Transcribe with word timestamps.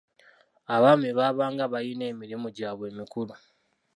Abaami 0.75 1.09
baabanga 1.17 1.63
balina 1.73 2.03
emirimu 2.11 2.47
gyabwe 2.57 2.85
emikulu. 2.91 3.33